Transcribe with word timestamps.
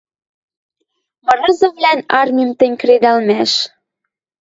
Мырызывлӓн 1.25 1.99
армим 2.19 2.51
тӹнь 2.59 2.75
кредӓлмӓш. 2.81 3.51